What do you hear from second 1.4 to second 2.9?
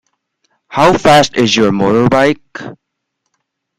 your motorbike?